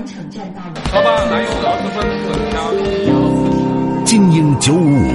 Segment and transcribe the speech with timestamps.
[0.00, 0.72] 完城站到了。
[0.94, 2.56] 老板，来有螺蛳粉粉条。
[4.06, 5.10] 精英九五五，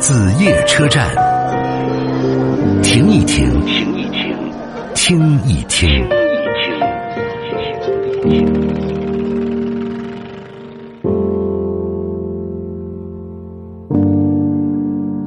[0.00, 1.14] 子夜车站，
[2.82, 4.36] 停一停，停一停，
[4.96, 6.04] 听一听。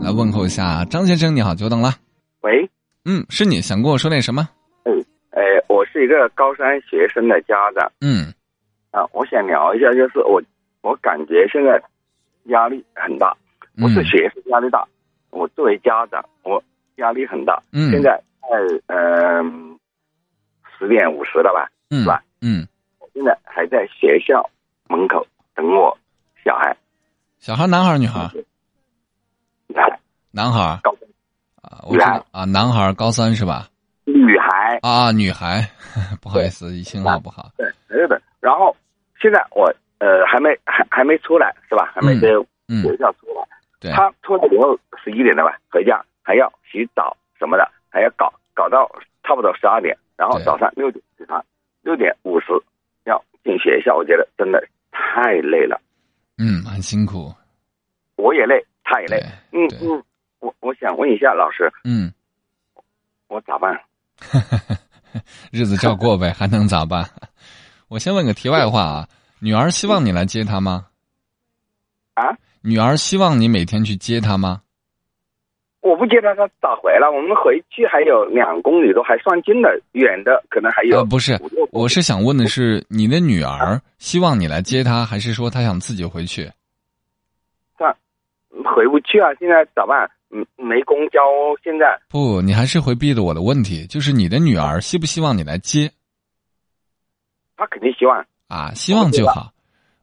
[0.02, 1.94] 来问候一下张先生，你好，久等了。
[2.42, 2.70] 喂，
[3.06, 4.50] 嗯，是你想跟我说点什么？
[4.84, 4.94] 嗯，
[5.32, 8.34] 呃，我是一个高三学生的家长嗯
[8.92, 10.42] 啊，我想聊一下，就是我
[10.82, 11.82] 我感觉现在
[12.46, 13.36] 压力很大，
[13.78, 14.86] 不是嗯学生压力大，
[15.30, 16.62] 我作为家长我
[16.96, 17.62] 压力很大。
[17.72, 19.78] 嗯现在在嗯
[20.78, 22.24] 十点五十了吧，嗯是吧？
[22.42, 22.68] 嗯，
[23.00, 24.50] 我现在还在学校
[24.88, 25.96] 门口等我
[26.44, 26.76] 小孩，
[27.40, 28.32] 小孩男孩儿女孩儿？
[29.68, 30.00] 来
[30.32, 30.92] 男孩儿高
[31.62, 33.68] 啊，我知道啊，男孩儿高三是吧？
[34.06, 35.70] 女孩，啊，女孩，
[36.22, 37.52] 不好意思，信号不好。
[37.58, 38.20] 对，对的。
[38.40, 38.76] 然后
[39.22, 41.92] 现在我呃还没还还没出来是吧？
[41.94, 42.28] 还没在
[42.68, 43.48] 嗯，学校出来。
[43.80, 48.90] 对，他出来以后十一点了吧，回家还要洗澡什么的，还要搞搞到
[49.24, 51.44] 差不多十二点，然后早上六点起床，
[51.82, 52.48] 六点五十
[53.06, 55.80] 要进学校，我觉得真的太累了，
[56.38, 57.34] 嗯，很辛苦。
[58.18, 59.18] 我也累，他也累
[59.54, 60.04] 嗯嗯，
[60.40, 62.12] 我我想问一下老师，嗯，
[63.30, 63.80] 我咋办？
[65.54, 67.02] 日子照过呗，还能咋办？
[67.90, 69.08] 我先问个题外话啊，
[69.40, 70.86] 女儿希望你来接她吗？
[72.14, 72.38] 啊？
[72.62, 74.62] 女儿希望你每天去接她吗？
[75.82, 77.10] 我不接她，她咋回来？
[77.10, 81.40] 我们回去还有两公里多，还算近的，远的可能还有呃，不是
[81.72, 86.50] 我是想问的是，你的女儿希望你来接她，还是说她想自己回去？
[88.76, 89.30] 回不去啊！
[89.40, 90.10] 现在咋办？
[90.32, 91.20] 嗯，没公交，
[91.64, 95.92] 现在不，你还是回避了我的问题，就是你的女儿希不希望你来接
[97.60, 98.74] 他肯定希望啊？
[98.74, 99.54] 希望就好。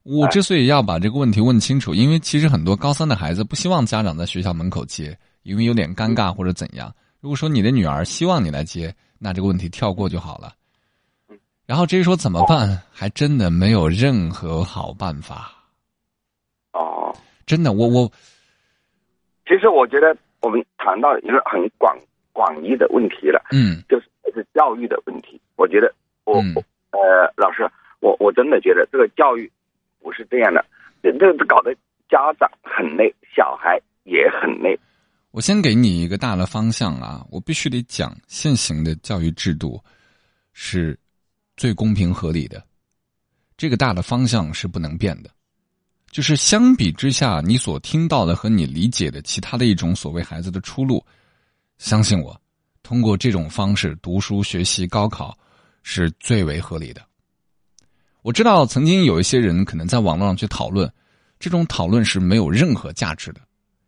[0.03, 6.94] 我之所以要把这个问题问清楚，因为其实很多高三的孩子不希望家长在学校门口接，因为有点尴尬或者怎样。
[7.21, 10.53] 如果说你的女儿希望你来接，那这个问题跳过就好了。
[11.67, 15.50] 然后至于说怎么办，还真的没有任何好办法。
[16.73, 17.12] 哦。
[17.47, 18.12] 真的，我我
[19.44, 21.97] 其实我觉得我们谈到一个很广
[22.33, 25.41] 广义的问题了，嗯就是是教育的问题。
[25.56, 25.93] 我觉得
[26.25, 26.62] 我、嗯我
[27.03, 27.69] 呃，老师，
[28.01, 29.51] 我我真的觉得这个教育
[30.01, 30.65] 不是这样的，
[31.03, 31.75] 这这搞得
[32.09, 34.79] 家长很累，小孩也很累。
[35.31, 39.79] 我先给你一个大的方向啊，我必须得讲，现行的教育制度
[40.53, 40.99] 是
[41.56, 42.65] 最公平合理的，
[43.56, 45.31] 这个大的方向是不能变的。
[46.11, 51.05] 就是相比之下，你所听到的和你理解的其他的一种所谓孩子的出路，
[51.77, 52.41] 相信我，
[52.83, 55.37] 通过这种方式读书学习高考
[55.89, 57.01] 是最为合理的。
[58.23, 60.93] 我知道曾经有一些人可能在网络上去讨论，
[61.39, 63.41] 这种讨论是没有任何价值的。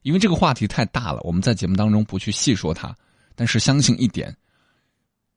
[0.02, 2.96] 因为这个话题太大了，我们在节目当中不去细说它。
[3.34, 4.32] 但是相信一点，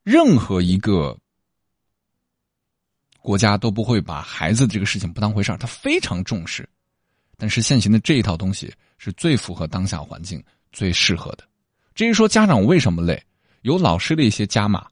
[0.03, 1.17] 任何一个
[3.19, 6.69] 国家都不会把孩子这个事情不当回事，他非常重视。
[7.37, 11.43] 但是现行的这一套东西是最符合当下环境、最适合的。
[11.95, 13.19] 至于说家长为什么累，
[13.63, 14.85] 有老师的一些加码，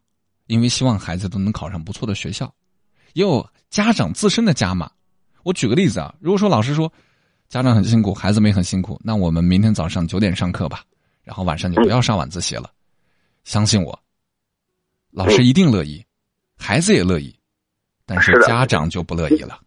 [0.50, 2.46] 因为希望孩子都能考上不错的学校；
[3.14, 4.92] 也有家长自身的加码。
[5.44, 6.92] 我举个例子啊，如果说老师说。
[7.50, 9.02] 家长很辛苦，孩子们也很辛苦。
[9.04, 10.84] 那我们明天早上九点上课吧，
[11.24, 12.70] 然后晚上就不要上晚自习了。
[13.44, 14.00] 相信我，
[15.10, 16.06] 老师一定乐意，
[16.60, 17.36] 孩子也乐意，
[18.06, 19.60] 但是家长就不乐意了。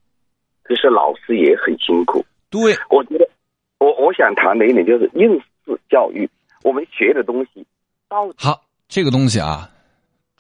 [0.69, 2.25] 其实老师也很辛苦。
[2.51, 3.29] 对，我觉得，
[3.81, 5.29] 我我想谈的一点就是应
[5.65, 6.31] 试教育，
[6.63, 7.67] 我们学的东西
[8.09, 9.69] 到底好，这个东西啊，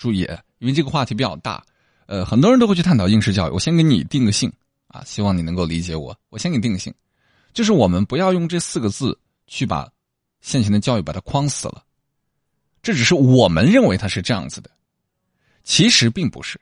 [0.02, 1.64] 注意，因为这个话题比较大，
[2.06, 3.52] 呃，很多人都会去探讨应试教育。
[3.52, 4.52] 我先给你定个性
[4.88, 6.18] 啊，希望你能够理解我。
[6.28, 6.92] 我先给你定个性，
[7.52, 9.88] 就是我们不要用这四个字去把
[10.40, 11.84] 现行的教育把它框死了。
[12.82, 14.68] 这只是我们认为它是这样子的，
[15.62, 16.60] 其实并不是。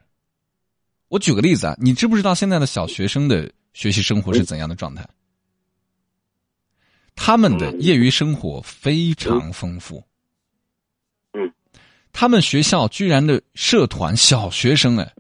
[1.09, 5.09] 我举个例子啊，你知不知道现在的小学生的学习生活是怎样的状态？
[7.17, 10.05] 他们的业余生活非常丰富。
[12.11, 15.15] 嗯，他们学校居然的社团，小学生哎，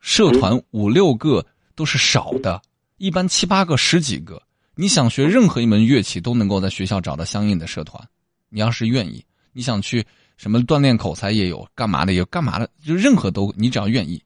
[0.00, 1.44] 社团五六个
[1.74, 2.60] 都是少的，
[2.98, 4.40] 一般七八个、十几个。
[4.74, 8.08] 你想学任何一门乐器，都能够在学校找到相应的社团。
[8.48, 14.22] 你要是愿意，你想去什么锻炼口才也有，干嘛的也有，干嘛的，就任何都你只要愿意。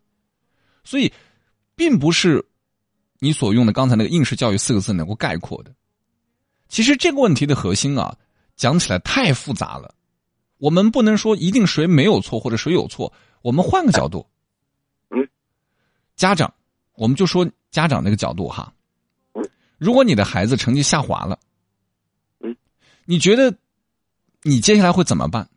[0.84, 1.10] 所以，
[1.74, 2.44] 并不是
[3.18, 5.72] 你所用的刚才那个应试教育四个字能够概括的。
[6.68, 8.14] 其实这个问题的核心啊，
[8.54, 9.94] 讲起来太复杂了。
[10.62, 13.12] 我们不能说一定谁没有错或者谁有错，
[13.42, 14.24] 我们换个角度。
[15.10, 15.28] 嗯，
[16.14, 16.54] 家长
[16.94, 18.72] 我们就说家长那个角度哈。
[19.34, 19.44] 嗯，
[19.76, 21.36] 如果你的孩子成绩下滑了，
[22.38, 22.54] 嗯，
[23.06, 23.52] 你觉得
[24.44, 25.48] 你接下来会怎么办？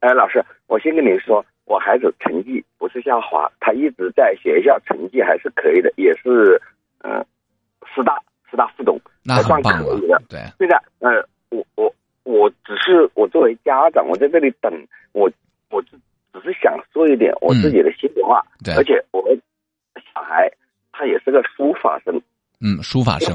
[0.00, 6.58] 哎，老师，我先跟你说，我孩子成绩不是下滑，他一直在学校成绩还是可以的，也是
[7.00, 7.26] 嗯、呃
[7.94, 8.16] 师大
[8.50, 14.72] 师大附中，那还算很棒了对，现在呃，我我我只是我作为家长，我在这里等，
[15.12, 15.30] 我
[15.70, 15.90] 我只
[16.32, 18.74] 只是想说一点我自己的心里话，嗯对。
[18.74, 19.40] 而且我们
[20.14, 20.50] 小孩
[20.92, 22.20] 他也是个书法生，
[22.60, 23.34] 嗯，书法生，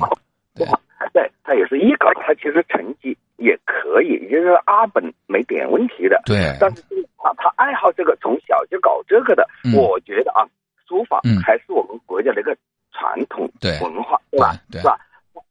[0.55, 0.65] 对。
[1.13, 6.19] 对他也是艺考，他其实成绩也可以，也就是二本没点问题的。
[6.25, 6.83] 对，但是
[7.17, 9.75] 他他爱好这个，从小就搞这个的，嗯。
[9.75, 10.43] 我觉得啊，
[10.87, 11.39] 书法嗯。
[11.41, 12.55] 还是我们国家的一个
[12.91, 13.79] 传统对。
[13.81, 14.53] 文化，对吧？
[14.71, 14.99] 是吧？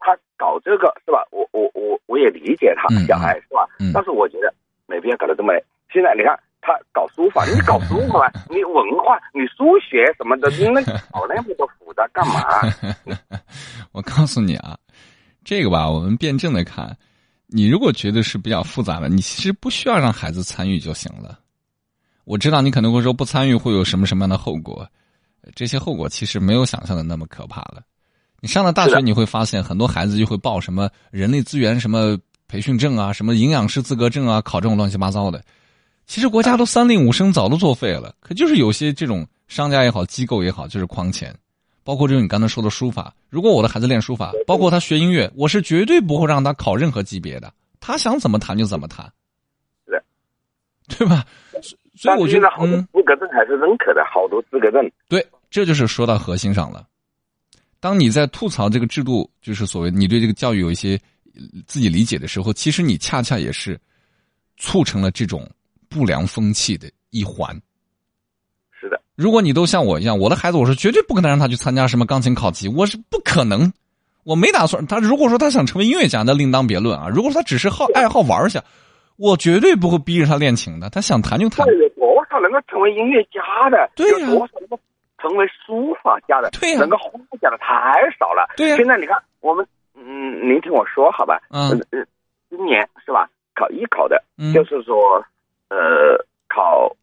[0.00, 1.25] 他搞这个是吧？
[1.56, 3.66] 我我我我也理解他嗯小孩是吧？
[3.80, 4.52] 嗯但是我觉得
[4.86, 5.64] 没必要搞得这么累。
[5.92, 12.42] 现在你看他搞书法，你搞书法， 你文化，你数学什么的，那搞那么多复杂干嘛？
[13.92, 14.76] 我告诉你啊，
[15.44, 16.94] 这个吧，我们辩证的看，
[17.46, 21.38] 你如果觉得是比较复杂的，你其实不需要让孩子参与就行了。
[22.24, 24.86] 我知道你可能会说不参与会有什么什么样的后果，
[25.42, 27.80] 呃这些后果其实没有想象的那么可怕了。
[28.40, 32.18] 你上了大学，你会发现很多孩子就会报什么人力资源什么
[32.48, 35.42] 培训证啊，什么营养师资格证啊，考这种乱七八糟的。
[36.06, 41.34] 其实国家都三令五申早都作废了，可就是有些这种商家也好，机构也好，就是诓钱。
[41.82, 49.10] 包括这种你刚才说的书法，如果我的孩子练书法，包括他学音乐，我是绝对不会让他考任何级别的，他想怎么弹就怎么弹，
[49.86, 50.02] 是
[50.98, 51.24] 对吧？
[51.62, 54.88] 所所以我觉得好多嗯，资格证还是认可的，好多资格证。
[55.08, 56.86] 对，这就是说到核心上了。
[57.86, 60.98] 当你在吐槽这个制度，就是所谓你对这个教育有一些
[61.36, 63.78] 呃自己理解的时候，其实你恰恰也是
[64.56, 65.48] 促成了这种
[65.88, 67.56] 不良风气的一环。
[68.72, 73.72] 是的，如果你都像我一样，我的孩子我是绝对不可能让他去参加什么钢琴考级，我是不可能，
[74.24, 74.84] 我没打算。
[74.88, 77.08] 他如果说他想成为音乐家，那另当别论啊。
[77.08, 78.60] 如果说他只是好爱好玩一下，
[79.16, 80.90] 我绝对不会逼着他练琴的。
[80.90, 83.88] 他想弹就弹那，有多少能够成为音乐家的？
[83.94, 84.80] 对呀有多少能够
[85.18, 86.50] 成为书法家的？
[86.60, 87.10] 对呀能够画
[87.40, 88.46] 家的太少了。
[88.56, 91.40] 对呀现在你看，我们嗯，您听我说好吧？
[91.50, 92.04] 嗯呃，
[92.50, 93.28] 今年是吧？
[93.54, 95.24] 考艺考的，嗯就是说，
[95.70, 96.94] 呃，考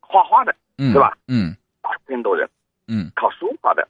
[0.00, 1.16] 画画的嗯，是吧？
[1.28, 2.48] 嗯八千多人，
[2.88, 3.88] 嗯，考书法的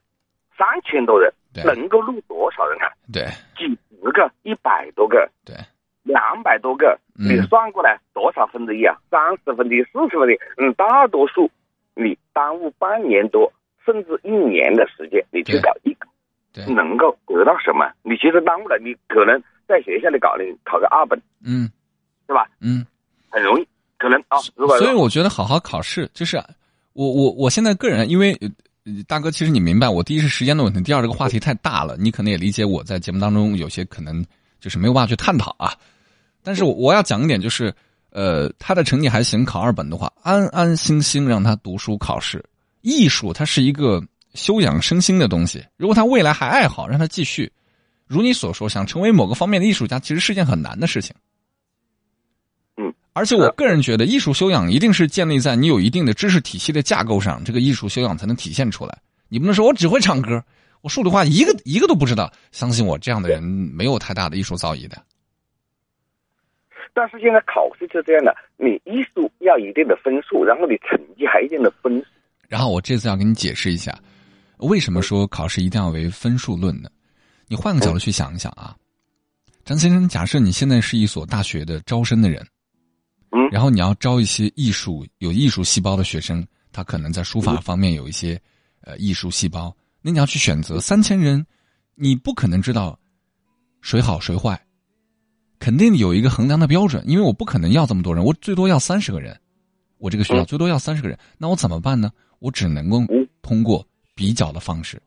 [0.56, 2.86] 三千多人，对能够录多少人啊？
[3.12, 3.25] 对
[3.56, 3.66] 几
[4.00, 5.56] 十个，一百多个，对，
[6.04, 8.96] 两百多个，嗯你算过来多少分之一啊？
[9.10, 11.50] 三十分之一、四十分之一，嗯，大多数
[11.94, 13.52] 你耽误半年多
[13.85, 16.06] 甚至一年的时间，你去对搞一个，
[16.52, 17.91] 对，能够得到什么？
[18.02, 21.70] 你其实耽误了，你可能在学校里搞，你考个二本嗯
[22.26, 22.49] 是吧？
[22.61, 22.85] 嗯。
[23.31, 23.67] 很容易，
[23.99, 26.37] 可能啊，如果所以我觉得好好考试，就是
[26.93, 28.32] 我我我现在个人，因为
[28.85, 34.25] 呃大哥，其实你明白，我第一是时间的问题，第二这个话题太大了，你可能也理解我在节目当中有些可能
[34.61, 35.75] 就是没有办法去探讨啊。
[36.44, 37.75] 但是我我要讲一点，就是
[38.14, 42.43] 呃，他的成绩还行，考二本的话，安安心心让他读书考试。
[42.81, 44.00] 艺术它是一个
[44.34, 47.50] 修养身心的东西，如果他未来还爱好，让他继续。
[48.06, 51.12] 如你所说，想成为某个方面的艺术家，其实是件很难的事情。
[52.76, 58.96] 嗯，而且我个人觉得，艺术修养一定是建立在你有一定的知识体系的架构上，这个艺术修养才能体现出来。
[59.29, 60.41] 你不能说我只会唱歌，
[60.82, 62.32] 我数理化一个一个都不知道。
[62.53, 65.03] 相信我，这样的人没有太大的艺术造诣的。
[66.94, 72.06] 但是现在考试是这样的，你艺术要一定的分数，然后你成绩还一定的分数。
[72.48, 73.98] 然后我这次要给你解释一下，
[74.58, 76.89] 为什么说考试一定要为分数论呢？
[77.48, 78.77] 你换个角度去想一想啊，
[79.65, 82.46] 张先生，假设你现在是一所大学的招生的人，
[83.32, 83.48] 嗯。
[83.51, 88.41] 然后你要招一些艺术有艺术细胞的学生，他可能在书法方面有一些
[88.82, 91.44] 呃艺术细胞，那你要去选择三千人，
[91.96, 92.98] 你不可能知道
[93.82, 94.58] 谁好谁坏，
[95.64, 99.34] 肯定有一个衡量的标准，因为我不可能要这么多人，我最多要三十个人，
[99.96, 102.12] 我这个学校嗯最多要三十个人，那我怎么办呢？
[102.38, 103.82] 我只能够嗯通过
[104.14, 105.00] 比较的方式，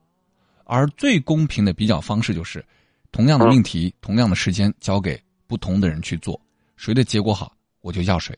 [0.64, 2.66] 而最公平的比较方式就是，
[3.12, 6.42] 同样的嗯命题，同样的时间交给不同的人去做，
[6.76, 8.36] 谁的结果好，我就要谁。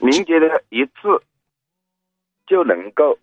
[0.00, 1.00] 您觉得一次
[2.46, 3.18] 就能够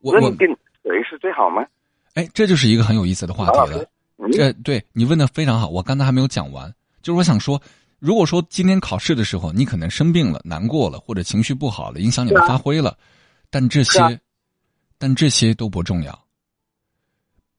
[0.00, 0.48] 认定
[0.82, 1.64] 谁是最好吗？
[2.14, 3.88] 哎，这就是一个很有意思的话题了。
[4.18, 6.72] 嗯，这对你问的非常好，我刚才还没有讲完，
[7.02, 7.60] 就是我想说，
[7.98, 12.96] 如果说今天考试的时候你可能生病了、难过了，或者情绪不好了，影响你的发挥了，
[13.50, 14.10] 但这些，啊
[14.98, 16.26] 但这些都不重要。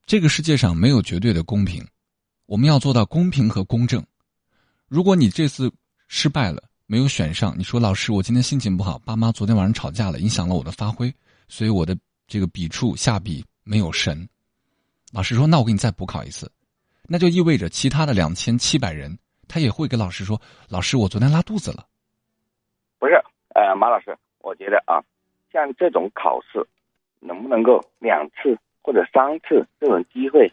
[0.05, 1.85] 这个世界上没有绝对的公平，
[2.45, 4.03] 我们要做到公平和公正。
[4.87, 5.71] 如果你这次
[6.07, 11.13] 失败了，没有选上，你说老师，我今天心情不好，爸妈昨天晚上吵架了，影响了我的发挥，
[11.47, 11.95] 所以我的
[12.27, 14.27] 这个笔触下笔没有神，
[15.11, 16.51] 老师说：“那我给你再补考一次。”
[17.07, 20.39] 那就意味着其他的两千七百人，他也会给老师说
[20.69, 21.87] ：“老师，我昨天拉肚子了。”
[22.99, 23.13] 不是，
[23.55, 25.01] 呃，马老师，我觉得啊，
[25.51, 26.63] 像这种考试，
[27.19, 30.51] 能不能够两次或者三次这种机会，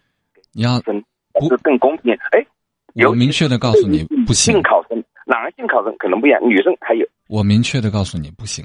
[0.53, 1.05] 你要分
[1.49, 2.15] 是更公平？
[2.33, 2.47] 哎，
[2.95, 4.55] 我明确的告诉你，不行。
[4.55, 7.07] 性考生，男性考生可能不一样，女生还有。
[7.29, 8.65] 我明确的告诉你，不行。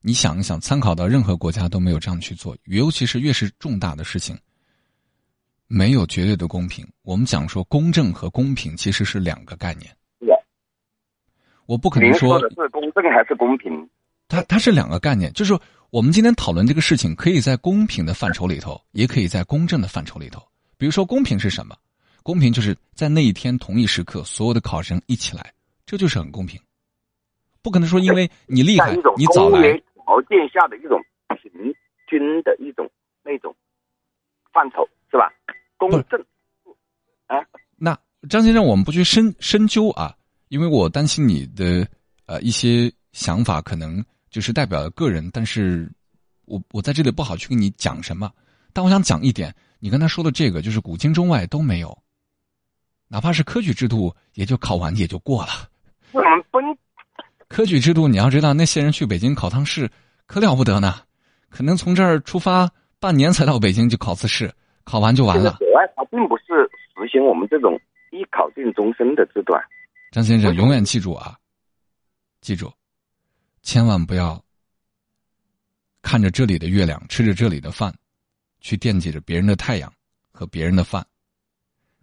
[0.00, 4.38] 你想一想，参考到任何国家都没有这样去做，尤其是越是重大的事情，
[5.74, 6.86] 没有绝对的公平。
[7.02, 9.90] 我们讲说公正和公平其实是两个概念。
[11.66, 13.88] 我不可能说的是公正还是公平，
[14.28, 15.32] 它它是两个概念。
[15.32, 15.58] 就是
[15.90, 20.40] 我们今天讨论这个事情，可以在公平的范畴里头，也可以在公正的范畴里头。
[20.76, 21.74] 比如说，公平是什么？
[22.22, 25.52] 公平就是在那一天同一时刻，所有的考生一起来，
[25.86, 26.60] 这就是很公平。
[27.62, 29.60] 不可能说因为你厉害，你早来。
[30.04, 31.02] 条件下的一种
[31.40, 31.50] 平
[32.06, 32.88] 均的一种
[33.22, 33.56] 那种
[34.52, 35.32] 范畴是吧？
[35.88, 36.20] 公正
[37.26, 37.36] 啊？
[37.76, 37.98] 那
[38.28, 40.14] 张先生，我们不去深深究啊，
[40.48, 41.86] 因为我担心你的
[42.26, 45.90] 呃一些想法可能就是代表个人，但是
[46.44, 48.30] 我我在这里不好去跟你讲什么。
[48.72, 51.96] 但我想讲一点，你刚才说的这个就是古今中外都没有，
[53.08, 55.68] 哪怕是科举制度，也就考完也就过了。
[56.12, 56.62] 我们分。
[57.46, 59.88] 科举制度，你要知道，那些人去北京考趟试，
[60.26, 61.02] 可了不得呢。
[61.50, 64.52] 可能从这儿出发半年才到北京就考次试，
[64.84, 65.56] 考完就完了。
[65.58, 67.80] 国外它并不是实行我们这种
[68.12, 69.52] 一考定终身的制度。
[70.12, 71.36] 张先生，永远记住啊，
[72.40, 72.72] 记住，
[73.62, 74.40] 千万不要
[76.02, 77.92] 看着这里的月亮，吃着这里的饭，
[78.60, 79.92] 去惦记着别人的太阳
[80.30, 81.04] 和别人的饭。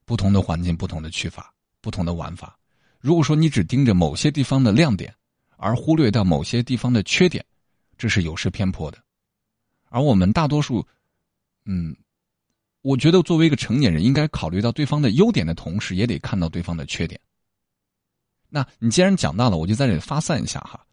[0.03, 2.57] 不同的环境，不同的去法，不同的玩法。
[2.99, 5.15] 如果说你只盯着某些地方的亮点，
[5.55, 7.45] 而忽略掉某些地方的缺点，
[7.97, 8.97] 这是有失偏颇的。
[9.89, 10.85] 而我们大多数，
[11.65, 11.95] 嗯，
[12.81, 17.19] 我觉得作为一个成年人，应该考虑到对方的优点的同时，也得看到对方的缺点。
[18.49, 20.83] 那你既然讲到了，我就在这里发散一下哈。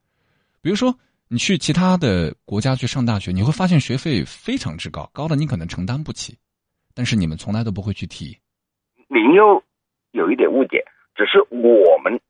[0.60, 0.94] 比如说，
[1.28, 6.38] 你去其他的国家去上大学，你会发现学费非常之高，高的你可能承担不起，
[6.94, 8.38] 但是你们从来都不会去提。
[9.08, 9.62] 您又
[10.12, 12.20] 有一点误解，只是我们，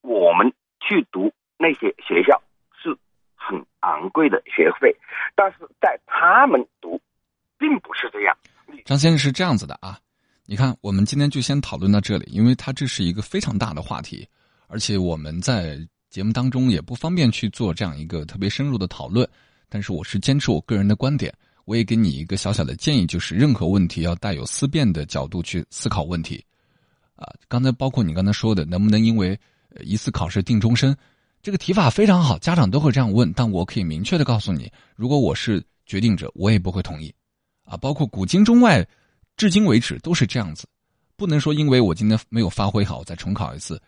[0.00, 1.32] 我们去读。
[1.62, 2.42] 那些学校
[2.82, 2.96] 是
[3.34, 4.96] 很昂贵的学费，
[5.34, 6.98] 但是在他们读，
[7.58, 8.34] 并不是这样。
[8.90, 10.00] 张先生是这样子的啊，
[10.46, 14.26] 你看，我们今天就先讨论到这里，因为它这是一个非常大的话题，
[14.66, 15.78] 而且我们在
[16.10, 19.24] 节目当中也不方便去做这样一个特别深入的讨论。
[19.68, 21.32] 但是我是坚持我个人的观点，
[21.66, 26.44] 我也给你一个小小的建议，就是任何问题要带有思辨的角度去思考问题。
[27.14, 29.38] 啊，刚才包括你刚才说的，能不能因为
[29.84, 30.92] 一次考试定终身？
[31.42, 37.14] 这个提法非常好，家长都会这样问，但我可以明确的告诉你，如果我是决定者，我也不会同意，
[37.70, 38.84] 啊，包括古今中外，
[39.36, 40.66] 至今为止都是这样子，
[41.14, 43.80] 不能说因为我今天没有发挥好，我再重考一次，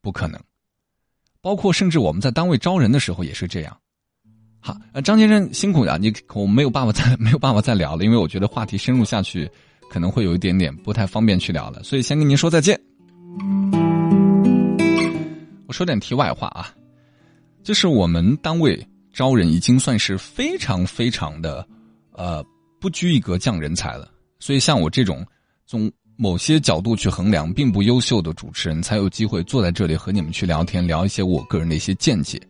[0.00, 0.40] 不可能。
[1.42, 3.76] 包括甚至我们在单位招人的时候也是这样。
[4.58, 9.48] 好，呃，张先生辛苦了，你我没有办法再 没有办法再聊了，因为我觉得话题深入下去
[9.90, 12.80] 可能会有一点点不太方便去聊了，所以先跟您说再见。
[15.66, 16.74] 我说点题外话啊。
[17.62, 18.80] 就是我们单位
[19.12, 21.66] 招人已经算是非常非常的，
[22.12, 22.44] 呃，
[22.86, 24.08] 不拘一格降人才了。
[24.38, 25.26] 所以像我这种
[25.66, 32.40] 从某些角度去衡量并不优秀的主持人，才有机会坐在这里和你们去聊天，聊一些我个人的一些见解。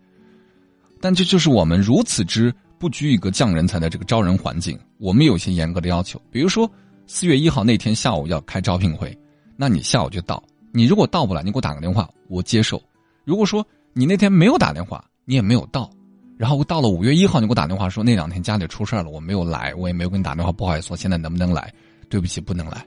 [1.01, 6.21] 但这就是我们如此之不拘一格降人才的这个招人环境，我们有些严格的要求。
[6.31, 6.71] 比如说
[7.07, 9.19] 四月一号那天下午要开招聘会，
[9.57, 10.43] 那你下午就到。
[10.71, 12.83] 你如果到不了，你给我打个电话，我接受。
[13.25, 15.91] 如果说你那天没有打电话，你也没有到，
[16.37, 21.73] 然后到了五月一号，你给我打电话说那两天家里出事了，我没有来，我也没有给你打电话，不好意思，我现在能不能来？
[22.09, 22.87] 对不起，不能来，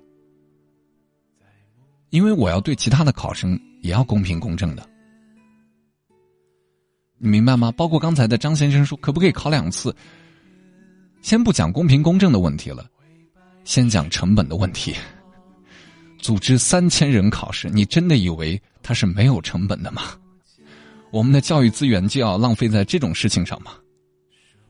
[2.10, 4.88] 因为我要对其他的考生也要公平公正的，
[7.18, 7.70] 你明白吗？
[7.72, 9.94] 包括刚才的张先生说，可不可以考两次？
[11.22, 12.86] 先不讲公平公正的问题了，
[13.66, 14.96] 先讲成本的问题。
[16.18, 20.04] 组织三千人考试，你真的以为它是没有成本的吗？
[21.12, 23.72] 我们的教育资源就要浪费在这种事情上吗？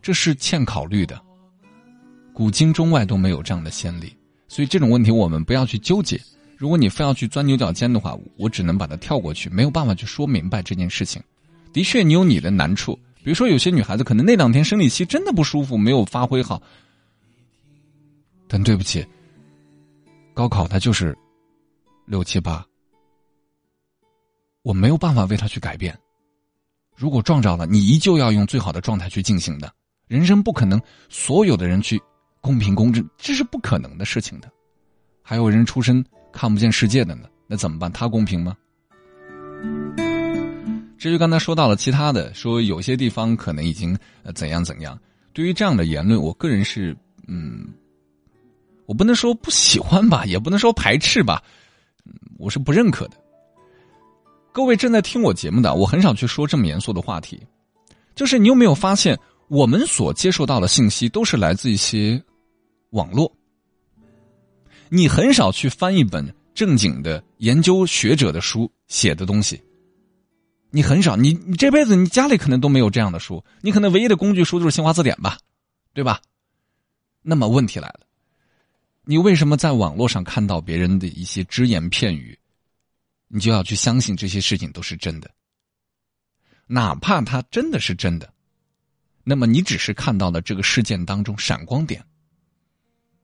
[0.01, 1.21] 这是欠考虑的。
[2.33, 4.15] 古今中外都没有这样的先例，
[4.47, 6.19] 所以这种问题我们不要去纠结。
[6.55, 11.21] 如果你非要去钻牛角尖的话，我只能把它跳过去，没有办法去说明白这件事情。
[11.73, 16.61] 的确，你有你的难处，比如说有些女孩子可能那两天生理期真的不舒服，没有发挥好。
[18.47, 19.05] 但对不起，
[20.33, 21.17] 高考它就是
[22.05, 22.65] 六七八，
[24.61, 25.97] 我没有办法为她去改变。
[26.99, 29.71] 如果撞着了，你依旧要用最好的状态去进行的。
[30.05, 30.77] 人生不可能
[31.07, 31.97] 所有的人去
[32.41, 34.51] 公平公正，这是不可能的事情的。
[35.23, 36.03] 还有人出生
[36.33, 37.89] 看不见世界的呢，那怎么办？
[37.89, 38.53] 他公平吗？
[40.97, 44.99] 至于刚才说到了其他的，说有些地方可能已经呃怎样怎样，
[45.31, 46.93] 对于这样的言论，我个人是
[47.29, 47.65] 嗯，
[48.85, 51.41] 我不能说不喜欢吧，也不能说排斥吧，
[52.37, 53.15] 我是不认可的。
[54.51, 57.41] 各位正在听我节目的，我很少去说这么严肃的话题。
[58.15, 62.21] 就是你有没有发现，我们所接受到的信息都是来自一些
[62.89, 63.31] 网络。
[64.89, 69.61] 你很少去翻一本正经的研究学者的书写的东西。
[70.71, 75.37] 你很少，你你这辈子你家里可能都没有这样的书，你可能唯一的工具书就是新华字典吧，
[75.93, 76.19] 对吧？
[77.21, 78.01] 那么问题来了，
[79.05, 82.37] 你为什么在网络上看到别人的一些只言片语，
[83.29, 85.31] 你就要去相信这些事情都是真的？
[86.67, 88.31] 哪怕它真的是真的，
[89.23, 92.03] 那么你只是看到了这个事件当中闪光点，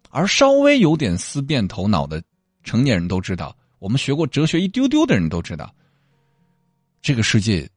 [0.09, 2.23] 而稍微有点思辨头脑的
[2.63, 5.73] 成年人都知道，我们学过哲学一丢丢的人都知道，
[7.01, 7.69] 这个世界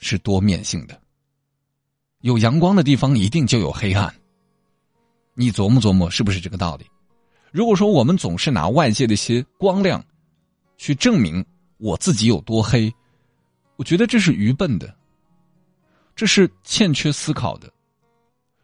[0.00, 1.00] 是多面性的，
[2.20, 4.14] 有阳光的地方一定就有黑暗。
[5.34, 6.84] 你琢磨琢磨，是不是这个道理？
[7.50, 10.04] 如果说我们总是拿外界的一些光亮
[10.76, 11.44] 去证明
[11.78, 12.92] 我自己有多黑。
[13.76, 14.94] 我觉得这是愚笨的，
[16.14, 17.72] 这是欠缺思考的，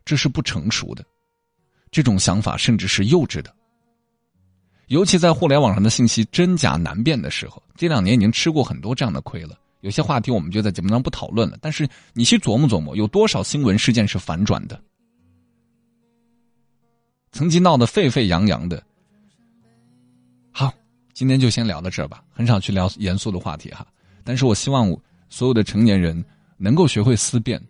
[0.05, 1.05] 这是不成熟的，
[1.91, 3.55] 这种想法甚至是幼稚的。
[4.88, 9.59] 尤其在互联网上的信息真假难辨的时候，这两年已经吃过很多这样的亏了。
[9.81, 14.81] 有些话题我们就在节目上不讨论了，但是你去琢磨琢磨，有多少新闻事件是反转的？
[17.33, 18.83] 曾经闹得沸沸扬扬的。
[21.19, 23.85] 今天就先聊到这儿吧，很少去聊严肃的话题哈。
[24.23, 24.97] 但是我希望
[25.29, 26.25] 所有的成年人
[26.57, 27.61] 能够学会思辨。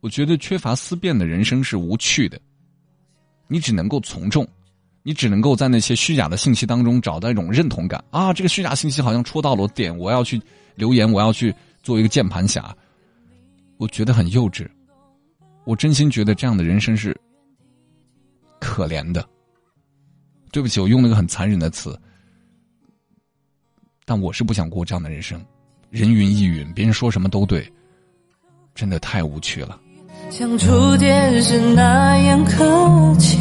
[0.00, 2.36] 我觉得缺乏思辨的人生是无趣的。
[3.46, 4.44] 你只能够从众，
[5.04, 8.32] 你只能够在那些虚假的信息当中找到一种认同感啊！
[8.32, 10.42] 这个虚假信息好像戳到了我点，我要去
[10.74, 12.76] 留言，我要去做一个键盘侠。
[13.76, 14.68] 我觉得很幼稚。
[15.64, 17.16] 我真心觉得这样的人生是
[18.58, 19.24] 可怜的。
[20.50, 21.96] 对不起，我用了个很残忍的词，
[24.08, 25.38] 但我是不想过这样的人生。
[25.90, 27.70] 人云亦云，别人说什么都对，
[28.74, 29.78] 真的太无趣了。
[30.30, 33.38] 像初见时那样客气，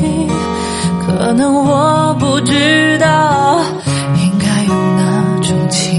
[1.06, 3.64] 可能我不知道
[4.18, 5.97] 应该有哪种情。